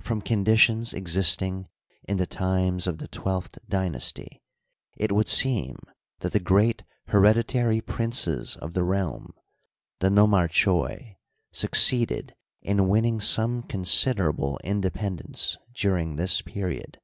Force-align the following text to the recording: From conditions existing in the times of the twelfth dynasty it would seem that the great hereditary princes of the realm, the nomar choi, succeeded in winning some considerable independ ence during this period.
From 0.00 0.22
conditions 0.22 0.94
existing 0.94 1.68
in 2.04 2.16
the 2.16 2.26
times 2.26 2.86
of 2.86 2.96
the 2.96 3.08
twelfth 3.08 3.58
dynasty 3.68 4.40
it 4.96 5.12
would 5.12 5.28
seem 5.28 5.76
that 6.20 6.32
the 6.32 6.40
great 6.40 6.82
hereditary 7.08 7.82
princes 7.82 8.56
of 8.56 8.72
the 8.72 8.82
realm, 8.84 9.34
the 9.98 10.08
nomar 10.08 10.48
choi, 10.48 11.18
succeeded 11.52 12.34
in 12.62 12.88
winning 12.88 13.20
some 13.20 13.62
considerable 13.62 14.58
independ 14.64 15.26
ence 15.26 15.58
during 15.74 16.16
this 16.16 16.40
period. 16.40 16.98